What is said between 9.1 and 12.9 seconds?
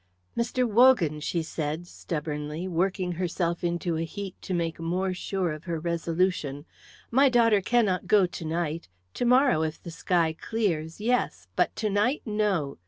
To morrow, if the sky clears, yes, but to night, no.